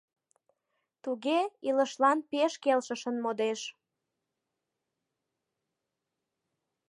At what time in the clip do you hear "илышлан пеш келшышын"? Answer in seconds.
1.67-3.15